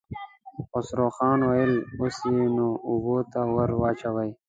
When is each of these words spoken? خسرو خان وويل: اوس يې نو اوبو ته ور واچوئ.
خسرو 0.69 1.07
خان 1.15 1.39
وويل: 1.43 1.73
اوس 1.99 2.17
يې 2.33 2.43
نو 2.55 2.67
اوبو 2.89 3.15
ته 3.31 3.39
ور 3.55 3.69
واچوئ. 3.81 4.31